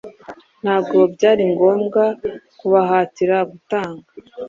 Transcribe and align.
Ntabwo 0.63 0.99
byari 1.15 1.43
ngombwa 1.51 2.03
kubahatira 2.59 3.37
gutanga 3.51 4.07